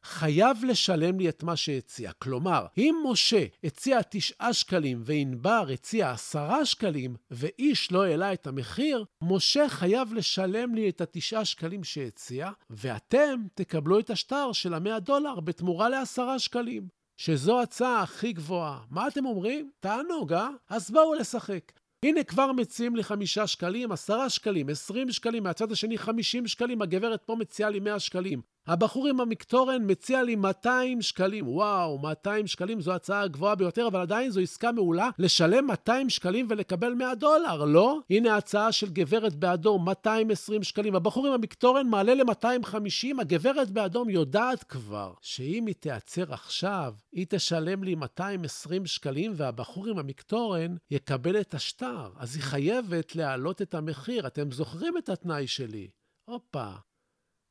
חייב 0.07 0.65
לשלם 0.65 1.19
לי 1.19 1.29
את 1.29 1.43
מה 1.43 1.55
שהציע. 1.55 2.11
כלומר, 2.11 2.65
אם 2.77 2.95
משה 3.05 3.45
הציע 3.63 3.99
תשעה 4.09 4.53
שקלים 4.53 5.01
וענבר 5.05 5.67
הציע 5.73 6.11
עשרה 6.11 6.65
שקלים, 6.65 7.15
ואיש 7.31 7.91
לא 7.91 8.03
העלה 8.03 8.33
את 8.33 8.47
המחיר, 8.47 9.05
משה 9.23 9.69
חייב 9.69 10.13
לשלם 10.13 10.75
לי 10.75 10.89
את 10.89 11.01
התשעה 11.01 11.45
שקלים 11.45 11.83
שהציע, 11.83 12.49
ואתם 12.69 13.39
תקבלו 13.53 13.99
את 13.99 14.09
השטר 14.09 14.51
של 14.51 14.73
המאה 14.73 14.99
דולר 14.99 15.39
בתמורה 15.39 15.89
לעשרה 15.89 16.39
שקלים. 16.39 16.87
שזו 17.17 17.61
הצעה 17.61 18.01
הכי 18.01 18.33
גבוהה. 18.33 18.79
מה 18.89 19.07
אתם 19.07 19.25
אומרים? 19.25 19.71
תענוג, 19.79 20.33
אה? 20.33 20.49
אז 20.69 20.91
בואו 20.91 21.13
לשחק. 21.13 21.71
הנה 22.05 22.23
כבר 22.23 22.51
מציעים 22.51 22.95
לי 22.95 23.03
חמישה 23.03 23.47
שקלים, 23.47 23.91
עשרה 23.91 24.29
שקלים, 24.29 24.69
עשרים 24.69 25.11
שקלים, 25.11 25.43
מהצד 25.43 25.71
השני 25.71 25.97
חמישים 25.97 26.47
שקלים, 26.47 26.81
הגברת 26.81 27.23
פה 27.25 27.35
מציעה 27.35 27.69
לי 27.69 27.79
מאה 27.79 27.99
שקלים. 27.99 28.41
הבחור 28.67 29.07
עם 29.07 29.19
המקטורן 29.19 29.91
מציע 29.91 30.23
לי 30.23 30.35
200 30.35 31.01
שקלים. 31.01 31.47
וואו, 31.47 31.99
200 31.99 32.47
שקלים 32.47 32.81
זו 32.81 32.93
הצעה 32.93 33.21
הגבוהה 33.21 33.55
ביותר, 33.55 33.87
אבל 33.87 34.01
עדיין 34.01 34.31
זו 34.31 34.39
עסקה 34.39 34.71
מעולה 34.71 35.09
לשלם 35.19 35.67
200 35.67 36.09
שקלים 36.09 36.47
ולקבל 36.49 36.93
100 36.93 37.15
דולר, 37.15 37.65
לא? 37.65 37.99
הנה 38.09 38.33
ההצעה 38.33 38.71
של 38.71 38.89
גברת 38.89 39.35
באדום, 39.35 39.85
220 39.85 40.63
שקלים. 40.63 40.95
הבחור 40.95 41.27
עם 41.27 41.33
המקטורן 41.33 41.87
מעלה 41.87 42.13
ל-250, 42.13 43.21
הגברת 43.21 43.71
באדום 43.71 44.09
יודעת 44.09 44.63
כבר 44.63 45.13
שאם 45.21 45.65
היא 45.65 45.75
תיעצר 45.75 46.33
עכשיו, 46.33 46.93
היא 47.11 47.25
תשלם 47.29 47.83
לי 47.83 47.95
220 47.95 48.85
שקלים 48.85 49.33
והבחור 49.35 49.87
עם 49.87 49.97
המקטורן 49.97 50.75
יקבל 50.91 51.39
את 51.39 51.53
השטר. 51.53 52.09
אז 52.17 52.35
היא 52.35 52.43
חייבת 52.43 53.15
להעלות 53.15 53.61
את 53.61 53.73
המחיר. 53.73 54.27
אתם 54.27 54.51
זוכרים 54.51 54.97
את 54.97 55.09
התנאי 55.09 55.47
שלי. 55.47 55.87
הופה, 56.25 56.71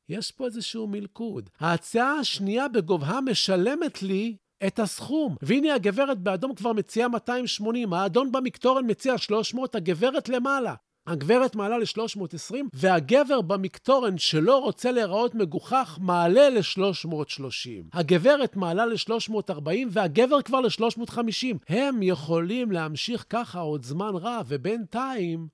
יש 0.09 0.31
פה 0.31 0.45
איזשהו 0.45 0.87
מלכוד. 0.87 1.49
ההצעה 1.59 2.13
השנייה 2.13 2.67
בגובהה 2.67 3.21
משלמת 3.21 4.03
לי 4.03 4.35
את 4.67 4.79
הסכום. 4.79 5.35
והנה 5.41 5.73
הגברת 5.73 6.19
באדום 6.19 6.55
כבר 6.55 6.73
מציעה 6.73 7.07
280, 7.07 7.93
האדון 7.93 8.31
במקטורן 8.31 8.91
מציע 8.91 9.17
300, 9.17 9.75
הגברת 9.75 10.29
למעלה. 10.29 10.73
הגברת 11.07 11.55
מעלה 11.55 11.77
ל-320, 11.77 12.55
והגבר 12.73 13.41
במקטורן 13.41 14.17
שלא 14.17 14.57
רוצה 14.57 14.91
להיראות 14.91 15.35
מגוחך, 15.35 15.97
מעלה 16.01 16.49
ל-330. 16.49 17.69
הגברת 17.93 18.55
מעלה 18.55 18.85
ל-340, 18.85 19.69
והגבר 19.89 20.41
כבר 20.41 20.59
ל-350. 20.59 21.57
הם 21.69 22.03
יכולים 22.03 22.71
להמשיך 22.71 23.25
ככה 23.29 23.59
עוד 23.59 23.83
זמן 23.83 24.11
רב, 24.13 24.45
ובינתיים 24.47 25.47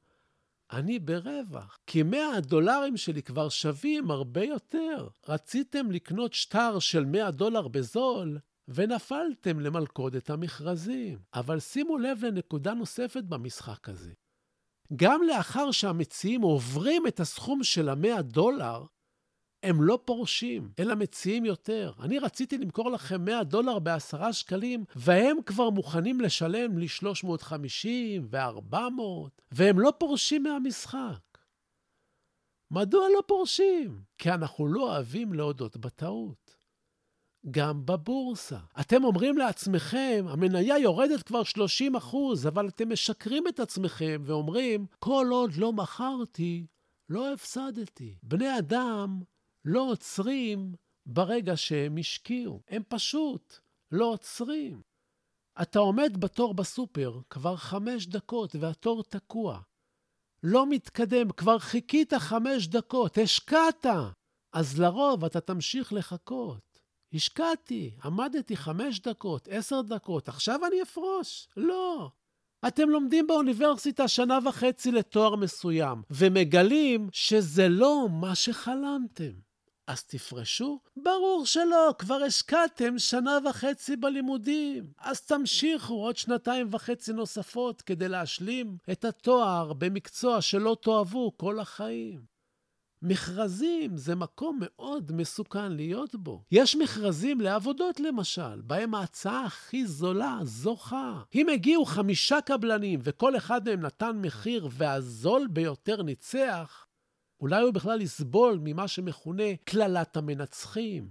אני 0.73 0.99
ברווח. 0.99 1.79
כי 1.87 2.03
100 2.03 2.35
הדולרים 2.37 2.97
שלי 2.97 3.23
כבר 3.23 3.49
שווים 3.49 4.11
הרבה 4.11 4.43
יותר. 4.43 5.07
רציתם 5.27 5.91
לקנות 5.91 6.33
שטר 6.33 6.79
של 6.79 7.05
100 7.05 7.31
דולר 7.31 7.67
בזול, 7.67 8.39
ונפלתם 8.67 9.59
למלכודת 9.59 10.29
המכרזים. 10.29 11.19
אבל 11.33 11.59
שימו 11.59 11.97
לב 11.97 12.25
לנקודה 12.25 12.73
נוספת 12.73 13.23
במשחק 13.23 13.89
הזה. 13.89 14.11
גם 14.95 15.21
לאחר 15.23 15.71
שהמציעים 15.71 16.41
עוברים 16.41 17.07
את 17.07 17.19
הסכום 17.19 17.63
של 17.63 17.89
ה-100 17.89 18.21
דולר, 18.21 18.83
הם 19.63 19.81
לא 19.81 19.99
פורשים, 20.05 20.71
אלא 20.79 20.95
מציעים 20.95 21.45
יותר. 21.45 21.91
אני 21.99 22.19
רציתי 22.19 22.57
למכור 22.57 22.91
לכם 22.91 23.25
100 23.25 23.43
דולר 23.43 23.79
בעשרה 23.79 24.33
שקלים, 24.33 24.85
והם 24.95 25.37
כבר 25.45 25.69
מוכנים 25.69 26.21
לשלם 26.21 26.77
לי 26.77 26.87
350 26.87 28.27
ו-400, 28.29 29.01
והם 29.51 29.79
לא 29.79 29.93
פורשים 29.97 30.43
מהמשחק. 30.43 31.19
מדוע 32.71 33.07
לא 33.15 33.21
פורשים? 33.27 34.01
כי 34.17 34.31
אנחנו 34.31 34.67
לא 34.67 34.91
אוהבים 34.91 35.33
להודות 35.33 35.77
בטעות. 35.77 36.55
גם 37.51 37.85
בבורסה. 37.85 38.59
אתם 38.79 39.03
אומרים 39.03 39.37
לעצמכם, 39.37 40.25
המניה 40.29 40.77
יורדת 40.77 41.23
כבר 41.23 41.43
30 41.43 41.95
אחוז, 41.95 42.47
אבל 42.47 42.67
אתם 42.67 42.91
משקרים 42.91 43.47
את 43.47 43.59
עצמכם 43.59 44.21
ואומרים, 44.25 44.85
כל 44.99 45.27
עוד 45.31 45.55
לא 45.55 45.73
מכרתי, 45.73 46.65
לא 47.09 47.33
הפסדתי. 47.33 48.15
בני 48.23 48.57
אדם 48.57 49.21
לא 49.65 49.81
עוצרים 49.81 50.75
ברגע 51.05 51.57
שהם 51.57 51.97
השקיעו. 51.97 52.61
הם 52.67 52.83
פשוט 52.87 53.59
לא 53.91 54.05
עוצרים. 54.05 54.81
אתה 55.61 55.79
עומד 55.79 56.17
בתור 56.19 56.53
בסופר 56.53 57.19
כבר 57.29 57.55
חמש 57.55 58.07
דקות 58.07 58.55
והתור 58.55 59.03
תקוע. 59.03 59.59
לא 60.43 60.69
מתקדם, 60.69 61.31
כבר 61.31 61.59
חיכית 61.59 62.13
חמש 62.13 62.67
דקות, 62.67 63.17
השקעת. 63.17 63.85
אז 64.53 64.79
לרוב 64.79 65.25
אתה 65.25 65.41
תמשיך 65.41 65.93
לחכות. 65.93 66.79
השקעתי, 67.13 67.91
עמדתי 68.03 68.57
חמש 68.57 68.99
דקות, 68.99 69.47
עשר 69.51 69.81
דקות, 69.81 70.27
עכשיו 70.27 70.65
אני 70.65 70.81
אפרוש? 70.81 71.47
לא. 71.57 72.11
אתם 72.67 72.89
לומדים 72.89 73.27
באוניברסיטה 73.27 74.07
שנה 74.07 74.39
וחצי 74.45 74.91
לתואר 74.91 75.35
מסוים, 75.35 76.01
ומגלים 76.09 77.09
שזה 77.11 77.69
לא 77.69 78.07
מה 78.21 78.35
שחלמתם. 78.35 79.31
אז 79.87 80.03
תפרשו? 80.03 80.79
ברור 80.97 81.45
שלא, 81.45 81.93
כבר 81.97 82.23
השקעתם 82.23 82.99
שנה 82.99 83.37
וחצי 83.49 83.95
בלימודים. 83.95 84.85
אז 84.97 85.21
תמשיכו 85.21 85.93
עוד 85.93 86.17
שנתיים 86.17 86.67
וחצי 86.71 87.13
נוספות 87.13 87.81
כדי 87.81 88.07
להשלים 88.09 88.77
את 88.91 89.05
התואר 89.05 89.73
במקצוע 89.73 90.41
שלא 90.41 90.77
תאהבו 90.81 91.37
כל 91.37 91.59
החיים. 91.59 92.33
מכרזים 93.05 93.97
זה 93.97 94.15
מקום 94.15 94.59
מאוד 94.61 95.11
מסוכן 95.11 95.71
להיות 95.71 96.15
בו. 96.15 96.43
יש 96.51 96.75
מכרזים 96.75 97.41
לעבודות 97.41 97.99
למשל, 97.99 98.61
בהם 98.61 98.95
ההצעה 98.95 99.45
הכי 99.45 99.85
זולה 99.85 100.39
זוכה. 100.43 101.21
אם 101.35 101.49
הגיעו 101.49 101.85
חמישה 101.85 102.41
קבלנים 102.41 102.99
וכל 103.03 103.37
אחד 103.37 103.69
מהם 103.69 103.79
נתן 103.79 104.17
מחיר 104.21 104.69
והזול 104.71 105.47
ביותר 105.47 106.01
ניצח, 106.03 106.85
אולי 107.43 107.61
הוא 107.61 107.73
בכלל 107.73 108.01
יסבול 108.01 108.59
ממה 108.63 108.87
שמכונה 108.87 109.43
קללת 109.63 110.17
המנצחים. 110.17 111.07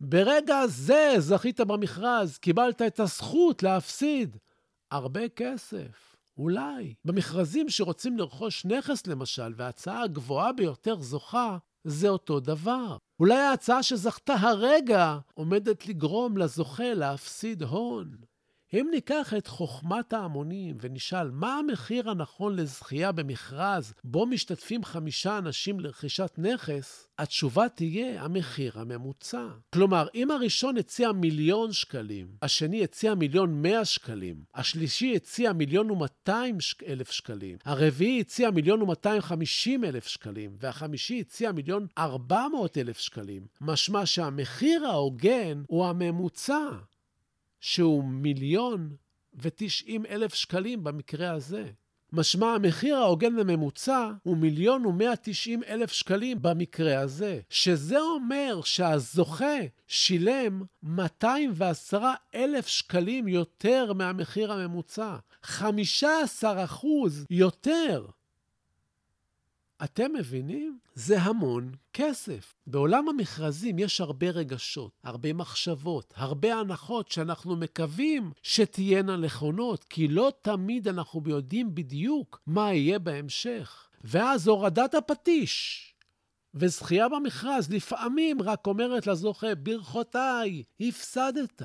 ברגע 0.00 0.66
זה 0.66 1.14
זכית 1.18 1.60
במכרז, 1.60 2.38
קיבלת 2.38 2.82
את 2.82 3.00
הזכות 3.00 3.62
להפסיד 3.62 4.36
הרבה 4.90 5.28
כסף. 5.28 6.16
אולי. 6.38 6.94
במכרזים 7.04 7.68
שרוצים 7.68 8.18
לרכוש 8.18 8.64
נכס, 8.64 9.06
למשל, 9.06 9.52
וההצעה 9.56 10.02
הגבוהה 10.02 10.52
ביותר 10.52 11.00
זוכה, 11.00 11.58
זה 11.84 12.08
אותו 12.08 12.40
דבר. 12.40 12.96
אולי 13.20 13.40
ההצעה 13.40 13.82
שזכתה 13.82 14.34
הרגע 14.34 15.18
עומדת 15.34 15.86
לגרום 15.86 16.36
לזוכה 16.36 16.94
להפסיד 16.94 17.62
הון. 17.62 18.16
אם 18.74 18.88
ניקח 18.90 19.34
את 19.38 19.46
חוכמת 19.46 20.12
ההמונים 20.12 20.76
ונשאל 20.80 21.30
מה 21.30 21.58
המחיר 21.58 22.10
הנכון 22.10 22.56
לזכייה 22.56 23.12
במכרז 23.12 23.94
בו 24.04 24.26
משתתפים 24.26 24.84
חמישה 24.84 25.38
אנשים 25.38 25.80
לרכישת 25.80 26.30
נכס, 26.38 27.08
התשובה 27.18 27.68
תהיה 27.68 28.22
המחיר 28.22 28.72
הממוצע. 28.80 29.46
כלומר, 29.72 30.06
אם 30.14 30.30
הראשון 30.30 30.76
הציע 30.76 31.12
מיליון 31.12 31.72
שקלים, 31.72 32.26
השני 32.42 32.84
הציע 32.84 33.14
מיליון 33.14 33.62
מאה 33.62 33.84
שקלים, 33.84 34.44
השלישי 34.54 35.16
הציע 35.16 35.52
מיליון 35.52 35.90
ומאתיים 35.90 36.58
אלף 36.86 37.10
שקלים, 37.10 37.58
הרביעי 37.64 38.20
הציע 38.20 38.50
מיליון 38.50 38.82
ומאתיים 38.82 39.22
חמישים 39.22 39.84
אלף 39.84 40.06
שקלים, 40.06 40.56
והחמישי 40.60 41.20
הציע 41.20 41.52
מיליון 41.52 41.86
ארבע 41.98 42.48
מאות 42.48 42.78
אלף 42.78 42.98
שקלים, 42.98 43.46
משמע 43.60 44.06
שהמחיר 44.06 44.86
ההוגן 44.86 45.62
הוא 45.66 45.86
הממוצע. 45.86 46.68
שהוא 47.64 48.04
מיליון 48.04 48.96
ותשעים 49.34 50.06
אלף 50.06 50.34
שקלים 50.34 50.84
במקרה 50.84 51.30
הזה. 51.30 51.70
משמע 52.12 52.46
המחיר 52.46 52.96
ההוגן 52.96 53.34
לממוצע 53.34 54.10
הוא 54.22 54.36
מיליון 54.36 54.86
ומאה 54.86 55.16
תשעים 55.22 55.62
אלף 55.68 55.92
שקלים 55.92 56.42
במקרה 56.42 57.00
הזה, 57.00 57.40
שזה 57.50 58.00
אומר 58.00 58.60
שהזוכה 58.64 59.56
שילם 59.88 60.62
210 60.82 62.00
אלף 62.34 62.66
שקלים 62.66 63.28
יותר 63.28 63.92
מהמחיר 63.92 64.52
הממוצע. 64.52 65.16
15 65.42 66.64
אחוז 66.64 67.26
יותר. 67.30 68.06
אתם 69.84 70.12
מבינים? 70.12 70.78
זה 70.94 71.22
המון 71.22 71.72
כסף. 71.92 72.54
בעולם 72.66 73.08
המכרזים 73.08 73.78
יש 73.78 74.00
הרבה 74.00 74.30
רגשות, 74.30 74.92
הרבה 75.04 75.32
מחשבות, 75.32 76.12
הרבה 76.16 76.54
הנחות 76.54 77.10
שאנחנו 77.10 77.56
מקווים 77.56 78.32
שתהיינה 78.42 79.16
נכונות, 79.16 79.84
כי 79.84 80.08
לא 80.08 80.32
תמיד 80.42 80.88
אנחנו 80.88 81.22
יודעים 81.26 81.74
בדיוק 81.74 82.40
מה 82.46 82.74
יהיה 82.74 82.98
בהמשך. 82.98 83.88
ואז 84.04 84.48
הורדת 84.48 84.94
הפטיש. 84.94 85.94
וזכייה 86.54 87.08
במכרז 87.08 87.70
לפעמים 87.72 88.42
רק 88.42 88.66
אומרת 88.66 89.06
לזוכה, 89.06 89.54
ברכותיי, 89.54 90.62
הפסדת. 90.80 91.62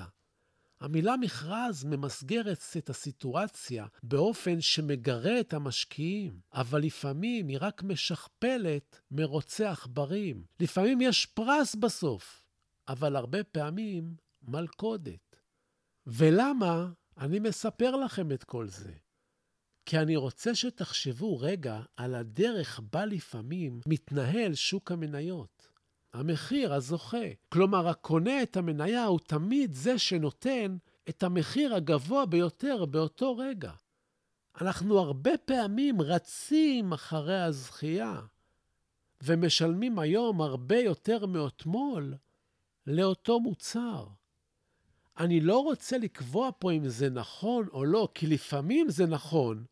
המילה 0.82 1.18
מכרז 1.18 1.84
ממסגרת 1.84 2.64
את 2.78 2.90
הסיטואציה 2.90 3.86
באופן 4.04 4.62
שמגרה 4.62 5.40
את 5.40 5.54
המשקיעים, 5.54 6.40
אבל 6.54 6.82
לפעמים 6.82 7.48
היא 7.48 7.58
רק 7.62 7.84
משכפלת 7.84 9.02
מרוצי 9.12 9.66
עכברים. 9.66 10.44
לפעמים 10.60 11.02
יש 11.02 11.26
פרס 11.26 11.76
בסוף, 11.76 12.44
אבל 12.88 13.16
הרבה 13.16 13.44
פעמים 13.44 14.16
מלכודת. 14.42 15.36
ולמה 16.08 16.92
אני 17.18 17.40
מספר 17.40 17.96
לכם 17.96 18.32
את 18.32 18.44
כל 18.44 18.68
זה? 18.68 18.94
כי 19.86 19.98
אני 19.98 20.16
רוצה 20.16 20.56
שתחשבו 20.56 21.40
רגע 21.40 21.82
על 21.96 22.16
הדרך 22.16 22.80
בה 22.94 23.06
לפעמים 23.06 23.80
מתנהל 23.86 24.56
שוק 24.56 24.92
המניות. 24.92 25.59
המחיר 26.14 26.74
הזוכה. 26.74 27.28
כלומר, 27.50 27.88
הקונה 27.88 28.44
את 28.44 28.58
המניה 28.58 29.06
הוא 29.06 29.20
תמיד 29.20 29.74
זה 29.74 29.98
שנותן 29.98 30.78
את 31.10 31.24
המחיר 31.24 31.76
הגבוה 31.76 32.26
ביותר 32.26 32.86
באותו 32.86 33.38
רגע. 33.38 33.72
אנחנו 34.62 35.00
הרבה 35.00 35.38
פעמים 35.46 36.02
רצים 36.02 36.94
אחרי 36.94 37.42
הזכייה, 37.42 38.22
ומשלמים 39.24 40.00
היום 40.00 40.42
הרבה 40.42 40.78
יותר 40.78 41.26
מאתמול 41.26 42.14
לאותו 42.88 43.40
מוצר. 43.40 44.08
אני 45.20 45.42
לא 45.42 45.64
רוצה 45.64 45.98
לקבוע 45.98 46.50
פה 46.60 46.72
אם 46.72 46.88
זה 46.88 47.10
נכון 47.10 47.68
או 47.72 47.86
לא, 47.86 48.10
כי 48.14 48.28
לפעמים 48.28 48.90
זה 48.90 49.06
נכון, 49.06 49.66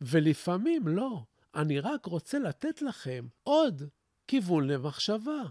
ולפעמים 0.00 0.88
לא. 0.88 1.22
אני 1.54 1.80
רק 1.80 2.06
רוצה 2.06 2.38
לתת 2.38 2.82
לכם 2.82 3.26
עוד 3.42 3.82
כיוון 4.30 4.66
למחשבה. 4.66 5.42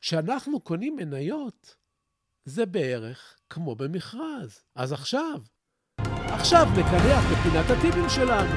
כשאנחנו 0.00 0.60
קונים 0.60 0.96
מניות, 0.96 1.76
זה 2.44 2.66
בערך 2.66 3.38
כמו 3.50 3.74
במכרז. 3.74 4.60
אז 4.74 4.92
עכשיו, 4.92 5.40
עכשיו 6.26 6.66
נקנח 6.72 7.24
בפינת 7.32 7.64
הטיפים 7.70 8.08
שלנו. 8.08 8.54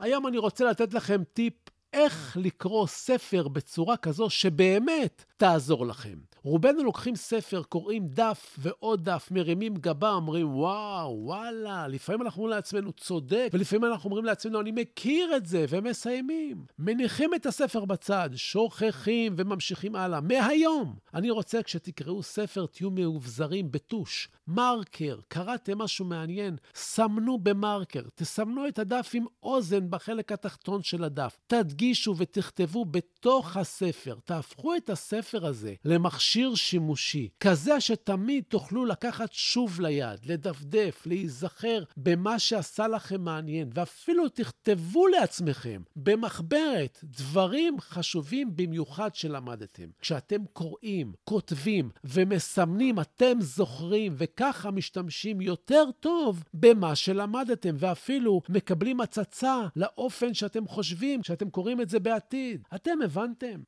היום 0.00 0.26
אני 0.26 0.38
רוצה 0.38 0.64
לתת 0.64 0.94
לכם 0.94 1.24
טיפ 1.24 1.71
איך 1.92 2.36
לקרוא 2.40 2.86
ספר 2.86 3.48
בצורה 3.48 3.96
כזו 3.96 4.30
שבאמת 4.30 5.24
תעזור 5.36 5.86
לכם. 5.86 6.18
רובנו 6.44 6.84
לוקחים 6.84 7.16
ספר, 7.16 7.62
קוראים 7.62 8.08
דף 8.08 8.56
ועוד 8.58 9.04
דף, 9.04 9.28
מרימים 9.30 9.74
גבה, 9.74 10.10
אומרים, 10.10 10.56
וואו, 10.56 11.18
וואלה, 11.22 11.88
לפעמים 11.88 12.22
אנחנו 12.22 12.42
אומרים 12.42 12.56
לעצמנו, 12.56 12.92
צודק, 12.92 13.48
ולפעמים 13.52 13.84
אנחנו 13.84 14.10
אומרים 14.10 14.24
לעצמנו, 14.24 14.60
אני 14.60 14.72
מכיר 14.72 15.36
את 15.36 15.46
זה, 15.46 15.64
ומסיימים. 15.68 16.64
מניחים 16.78 17.34
את 17.34 17.46
הספר 17.46 17.84
בצד, 17.84 18.30
שוכחים 18.34 19.34
וממשיכים 19.36 19.96
הלאה. 19.96 20.20
מהיום, 20.20 20.94
אני 21.14 21.30
רוצה 21.30 21.62
כשתקראו 21.62 22.22
ספר, 22.22 22.66
תהיו 22.66 22.90
מאובזרים 22.90 23.72
בטוש, 23.72 24.28
מרקר, 24.48 25.18
קראתם 25.28 25.78
משהו 25.78 26.04
מעניין, 26.04 26.56
סמנו 26.74 27.38
במרקר, 27.38 28.02
תסמנו 28.14 28.68
את 28.68 28.78
הדף 28.78 29.10
עם 29.14 29.24
אוזן 29.42 29.90
בחלק 29.90 30.32
התחתון 30.32 30.82
של 30.82 31.04
הדף. 31.04 31.38
תדגישו 31.46 32.14
ותכתבו 32.16 32.84
בתוך 32.84 33.56
הספר, 33.56 34.16
תהפכו 34.24 34.76
את 34.76 34.90
הספר 34.90 35.46
הזה 35.46 35.74
למכשיר 35.84 36.31
שימושי, 36.54 37.28
כזה 37.40 37.80
שתמיד 37.80 38.44
תוכלו 38.48 38.84
לקחת 38.84 39.32
שוב 39.32 39.80
ליד, 39.80 40.18
לדפדף, 40.26 41.02
להיזכר 41.06 41.82
במה 41.96 42.38
שעשה 42.38 42.88
לכם 42.88 43.20
מעניין, 43.20 43.70
ואפילו 43.74 44.28
תכתבו 44.28 45.06
לעצמכם 45.06 45.82
במחברת 45.96 46.98
דברים 47.04 47.80
חשובים 47.80 48.56
במיוחד 48.56 49.14
שלמדתם. 49.14 49.88
כשאתם 50.00 50.44
קוראים, 50.52 51.12
כותבים 51.24 51.90
ומסמנים, 52.04 53.00
אתם 53.00 53.40
זוכרים, 53.40 54.14
וככה 54.16 54.70
משתמשים 54.70 55.40
יותר 55.40 55.84
טוב 56.00 56.44
במה 56.54 56.94
שלמדתם, 56.94 57.74
ואפילו 57.78 58.40
מקבלים 58.48 59.00
הצצה 59.00 59.56
לאופן 59.76 60.34
שאתם 60.34 60.66
חושבים 60.66 61.22
כשאתם 61.22 61.50
קוראים 61.50 61.80
את 61.80 61.88
זה 61.88 62.00
בעתיד. 62.00 62.62
אתם 62.74 63.02
הבנתם? 63.04 63.60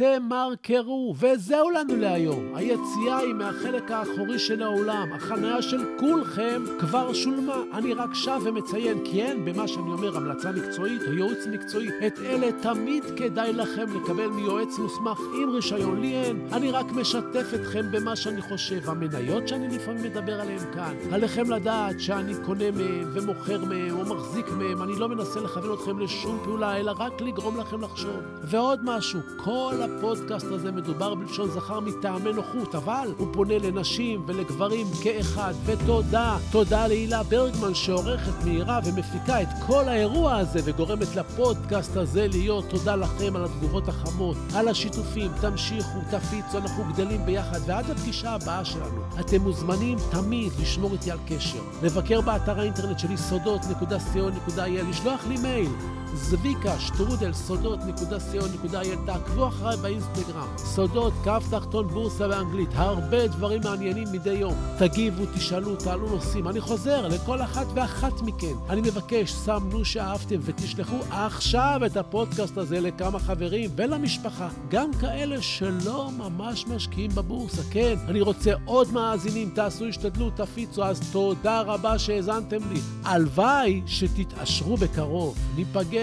תמרקרו, 0.00 1.14
וזהו 1.18 1.70
לנו 1.70 1.96
להיום. 1.96 2.52
היציאה 2.54 3.18
היא 3.18 3.34
מהחלק 3.34 3.90
האחורי 3.90 4.38
של 4.38 4.62
האולם. 4.62 5.12
החניה 5.12 5.62
של 5.62 5.80
כולכם 5.98 6.62
כבר 6.78 7.12
שולמה. 7.12 7.62
אני 7.72 7.94
רק 7.94 8.14
שב 8.14 8.40
ומציין, 8.44 9.04
כי 9.04 9.22
אין 9.22 9.44
במה 9.44 9.68
שאני 9.68 9.92
אומר 9.92 10.16
המלצה 10.16 10.52
מקצועית 10.52 11.02
או 11.06 11.12
ייעוץ 11.12 11.46
מקצועי. 11.52 11.88
את 12.06 12.18
אלה 12.18 12.48
תמיד 12.62 13.04
כדאי 13.16 13.52
לכם 13.52 13.86
לקבל 13.96 14.26
מיועץ 14.26 14.78
מוסמך 14.78 15.20
עם 15.42 15.50
רישיון. 15.50 16.00
לי 16.00 16.14
אין. 16.14 16.48
אני 16.52 16.70
רק 16.70 16.92
משתף 16.92 17.46
אתכם 17.54 17.90
במה 17.90 18.16
שאני 18.16 18.42
חושב. 18.42 18.90
המניות 18.90 19.48
שאני 19.48 19.76
לפעמים 19.76 20.02
מדבר 20.02 20.40
עליהן 20.40 20.72
כאן. 20.74 20.94
עליכם 21.12 21.50
לדעת 21.50 22.00
שאני 22.00 22.34
קונה 22.46 22.70
מהם 22.70 23.10
ומוכר 23.12 23.64
מהם 23.64 23.96
או 23.96 24.14
מחזיק 24.14 24.46
מהם. 24.48 24.82
אני 24.82 24.92
לא 24.98 25.08
מנסה 25.08 25.40
לכוון 25.40 25.72
אתכם 25.72 25.98
לשום 25.98 26.40
פעולה, 26.44 26.76
אלא 26.76 26.92
רק 26.98 27.20
לגרום 27.20 27.60
לכם 27.60 27.80
לחשוב. 27.80 28.20
ועוד 28.42 28.80
משהו, 28.84 29.20
כל 29.36 29.74
הפודקאסט 29.96 30.46
הזה 30.46 30.72
מדובר 30.72 31.14
בלשון 31.14 31.50
זכר 31.50 31.80
מטעמי 31.80 32.32
נוחות, 32.32 32.74
אבל 32.74 33.08
הוא 33.18 33.28
פונה 33.32 33.58
לנשים 33.58 34.22
ולגברים 34.26 34.86
כאחד. 35.02 35.54
ותודה, 35.64 36.36
תודה 36.50 36.86
להילה 36.86 37.22
ברגמן 37.22 37.74
שעורכת 37.74 38.44
מהירה 38.44 38.80
ומפיקה 38.84 39.42
את 39.42 39.48
כל 39.66 39.88
האירוע 39.88 40.36
הזה 40.36 40.60
וגורמת 40.64 41.16
לפודקאסט 41.16 41.96
הזה 41.96 42.26
להיות. 42.28 42.64
תודה 42.68 42.96
לכם 42.96 43.36
על 43.36 43.44
התגובות 43.44 43.88
החמות, 43.88 44.36
על 44.54 44.68
השיתופים. 44.68 45.30
תמשיכו, 45.40 45.98
תפיצו, 46.10 46.58
אנחנו 46.58 46.84
גדלים 46.92 47.26
ביחד. 47.26 47.60
ועד 47.66 47.90
הפגישה 47.90 48.30
הבאה 48.30 48.64
שלנו, 48.64 49.02
אתם 49.20 49.40
מוזמנים 49.40 49.98
תמיד 50.10 50.52
לשמור 50.62 50.92
איתי 50.92 51.10
על 51.10 51.18
קשר. 51.26 51.62
לבקר 51.82 52.20
באתר 52.20 52.60
האינטרנט 52.60 52.98
שלי 52.98 53.16
סודות.co.il, 53.16 54.88
לשלוח 54.88 55.26
לי 55.28 55.36
מייל. 55.36 55.99
זביקה, 56.14 56.78
שטרודל, 56.80 57.32
סודות.co.il, 57.32 59.06
תעקבו 59.06 59.48
אחריי 59.48 59.76
באינסטגרם. 59.76 60.48
סודות, 60.56 61.12
קו 61.24 61.36
תחתון 61.50 61.88
בורסה 61.88 62.28
באנגלית, 62.28 62.68
הרבה 62.74 63.26
דברים 63.26 63.60
מעניינים 63.64 64.08
מדי 64.12 64.32
יום. 64.32 64.54
תגיבו, 64.78 65.24
תשאלו, 65.34 65.76
תעלו 65.76 66.08
נושאים. 66.08 66.48
אני 66.48 66.60
חוזר 66.60 67.08
לכל 67.08 67.42
אחת 67.42 67.66
ואחת 67.74 68.22
מכן. 68.22 68.54
אני 68.68 68.80
מבקש, 68.80 69.32
סמנו 69.32 69.84
שאהבתם 69.84 70.40
ותשלחו 70.42 70.96
עכשיו 71.10 71.80
את 71.86 71.96
הפודקאסט 71.96 72.58
הזה 72.58 72.80
לכמה 72.80 73.18
חברים 73.18 73.70
ולמשפחה. 73.76 74.48
גם 74.68 74.90
כאלה 75.00 75.42
שלא 75.42 76.10
ממש 76.18 76.66
משקיעים 76.66 77.10
בבורסה. 77.14 77.62
כן, 77.70 77.94
אני 78.08 78.20
רוצה 78.20 78.52
עוד 78.64 78.92
מאזינים, 78.92 79.50
תעשו 79.54 79.86
השתדלות, 79.86 80.36
תפיצו, 80.36 80.84
אז 80.84 81.00
תודה 81.12 81.60
רבה 81.60 81.98
שהאזנתם 81.98 82.72
לי. 82.72 82.80
הלוואי 83.04 83.82
שתתעשרו 83.86 84.76
בקרוב. 84.76 85.38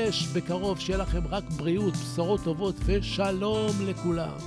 ניפגש 0.05 0.27
בקרוב, 0.27 0.79
שיהיה 0.79 0.99
לכם 0.99 1.27
רק 1.27 1.43
בריאות, 1.43 1.93
בשורות 1.93 2.39
טובות 2.43 2.75
ושלום 2.85 3.71
לכולם. 3.87 4.37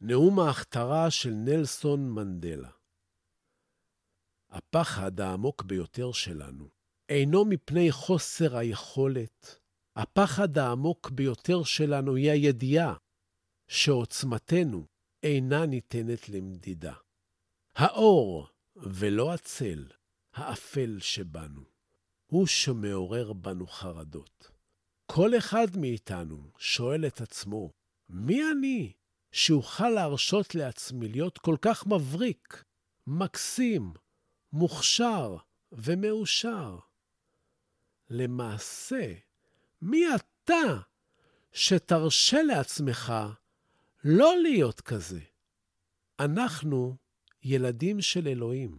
נאום 0.00 0.40
ההכתרה 0.40 1.10
של 1.10 1.30
נלסון 1.30 2.10
מנדלה 2.10 2.68
הפחד 4.50 5.20
העמוק 5.20 5.62
ביותר 5.62 6.12
שלנו 6.12 6.68
אינו 7.08 7.44
מפני 7.44 7.92
חוסר 7.92 8.56
היכולת. 8.56 9.58
הפחד 9.96 10.58
העמוק 10.58 11.10
ביותר 11.10 11.62
שלנו 11.62 12.14
היא 12.14 12.30
הידיעה 12.30 12.94
שעוצמתנו 13.72 14.86
אינה 15.22 15.66
ניתנת 15.66 16.28
למדידה. 16.28 16.94
האור 17.74 18.48
ולא 18.76 19.32
הצל, 19.32 19.86
האפל 20.34 20.98
שבנו, 21.00 21.64
הוא 22.26 22.46
שמעורר 22.46 23.32
בנו 23.32 23.66
חרדות. 23.66 24.50
כל 25.06 25.38
אחד 25.38 25.66
מאיתנו 25.76 26.50
שואל 26.58 27.06
את 27.06 27.20
עצמו, 27.20 27.70
מי 28.08 28.40
אני 28.50 28.92
שאוכל 29.32 29.88
להרשות 29.88 30.54
לעצמי 30.54 31.08
להיות 31.08 31.38
כל 31.38 31.56
כך 31.62 31.86
מבריק, 31.86 32.64
מקסים, 33.06 33.92
מוכשר 34.52 35.36
ומאושר? 35.72 36.78
למעשה, 38.10 39.14
מי 39.82 40.04
אתה 40.14 40.80
שתרשה 41.52 42.42
לעצמך 42.42 43.12
לא 44.04 44.34
להיות 44.42 44.80
כזה? 44.80 45.20
אנחנו 46.20 46.96
ילדים 47.42 48.00
של 48.00 48.28
אלוהים. 48.28 48.78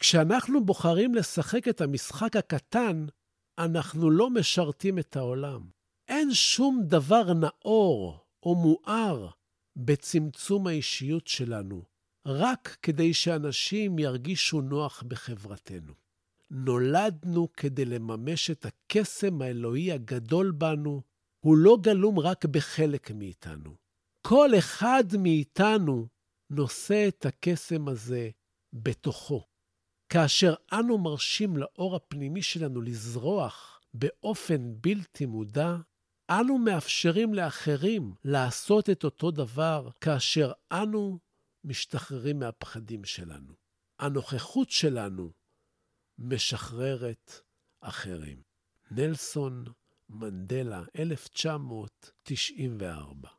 כשאנחנו 0.00 0.64
בוחרים 0.64 1.14
לשחק 1.14 1.68
את 1.68 1.80
המשחק 1.80 2.36
הקטן, 2.36 3.06
אנחנו 3.58 4.10
לא 4.10 4.30
משרתים 4.30 4.98
את 4.98 5.16
העולם. 5.16 5.68
אין 6.08 6.34
שום 6.34 6.82
דבר 6.86 7.32
נאור 7.32 8.26
או 8.42 8.54
מואר 8.54 9.28
בצמצום 9.76 10.66
האישיות 10.66 11.26
שלנו, 11.26 11.84
רק 12.26 12.76
כדי 12.82 13.14
שאנשים 13.14 13.98
ירגישו 13.98 14.60
נוח 14.60 15.02
בחברתנו. 15.02 15.92
נולדנו 16.50 17.52
כדי 17.52 17.84
לממש 17.84 18.50
את 18.50 18.66
הקסם 18.66 19.42
האלוהי 19.42 19.92
הגדול 19.92 20.50
בנו, 20.50 21.02
הוא 21.40 21.56
לא 21.56 21.78
גלום 21.80 22.18
רק 22.18 22.44
בחלק 22.44 23.10
מאיתנו. 23.10 23.85
כל 24.28 24.50
אחד 24.58 25.04
מאיתנו 25.18 26.06
נושא 26.50 27.08
את 27.08 27.26
הקסם 27.26 27.88
הזה 27.88 28.30
בתוכו. 28.72 29.46
כאשר 30.08 30.54
אנו 30.72 30.98
מרשים 30.98 31.56
לאור 31.56 31.96
הפנימי 31.96 32.42
שלנו 32.42 32.82
לזרוח 32.82 33.80
באופן 33.94 34.72
בלתי 34.80 35.26
מודע, 35.26 35.76
אנו 36.30 36.58
מאפשרים 36.58 37.34
לאחרים 37.34 38.14
לעשות 38.24 38.90
את 38.90 39.04
אותו 39.04 39.30
דבר 39.30 39.88
כאשר 40.00 40.52
אנו 40.72 41.18
משתחררים 41.64 42.38
מהפחדים 42.38 43.04
שלנו. 43.04 43.54
הנוכחות 43.98 44.70
שלנו 44.70 45.32
משחררת 46.18 47.32
אחרים. 47.80 48.42
נלסון 48.90 49.64
מנדלה, 50.08 50.82
1994 50.98 53.35